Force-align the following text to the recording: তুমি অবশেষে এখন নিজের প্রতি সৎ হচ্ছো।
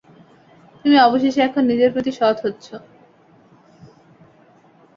তুমি 0.85 0.97
অবশেষে 0.99 1.39
এখন 1.41 1.63
নিজের 1.65 1.89
প্রতি 1.93 2.11
সৎ 2.11 2.37
হচ্ছো। 2.45 2.75